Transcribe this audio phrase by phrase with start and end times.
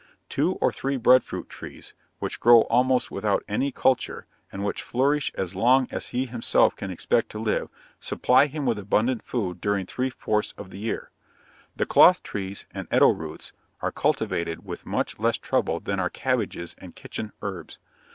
[0.29, 5.31] Two or three bread fruit trees, which grow almost without any culture, and which flourish
[5.35, 9.85] as long as he himself can expect to live, supply him with abundant food during
[9.85, 11.11] three fourths of the year.
[11.75, 16.73] The cloth trees and eddo roots are cultivated with much less trouble than our cabbages
[16.79, 17.77] and kitchen herbs.